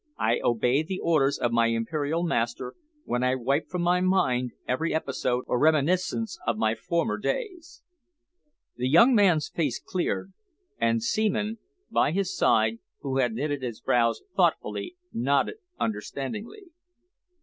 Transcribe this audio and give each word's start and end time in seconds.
"I 0.17 0.39
obey 0.43 0.81
the 0.81 0.97
orders 0.99 1.37
of 1.37 1.51
my 1.51 1.67
Imperial 1.67 2.23
master 2.23 2.73
when 3.03 3.23
I 3.23 3.35
wipe 3.35 3.69
from 3.69 3.83
my 3.83 4.01
mind 4.01 4.53
every 4.67 4.95
episode 4.95 5.43
or 5.45 5.59
reminiscence 5.59 6.39
of 6.47 6.57
my 6.57 6.73
former 6.73 7.19
days." 7.19 7.83
The 8.77 8.87
young 8.89 9.13
man's 9.13 9.47
face 9.47 9.79
cleared, 9.79 10.33
and 10.79 11.03
Seaman, 11.03 11.59
by 11.91 12.13
his 12.13 12.35
side, 12.35 12.79
who 13.01 13.17
had 13.19 13.33
knitted 13.33 13.61
his 13.61 13.79
brows 13.79 14.23
thoughtfully, 14.35 14.95
nodded 15.13 15.57
understandingly. 15.79 16.71